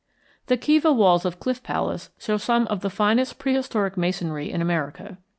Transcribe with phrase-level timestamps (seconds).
[0.47, 5.19] The kiva walls of Cliff Palace show some of the finest prehistoric masonry in America.